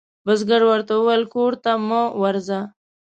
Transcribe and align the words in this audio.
بزګر 0.25 0.61
ورته 0.69 0.93
وویل 0.95 1.23
کور 1.33 1.53
ته 1.63 1.71
مه 1.87 2.01
ورځه. 2.21 2.59